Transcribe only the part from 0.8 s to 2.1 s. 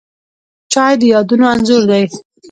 د یادونو انځور دی